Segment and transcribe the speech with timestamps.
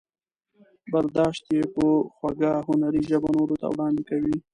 [0.91, 4.35] برداشت یې په خوږه هنري ژبه نورو ته وړاندې کوي.